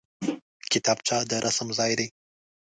[0.71, 2.07] کتابچه د رسم ځای دی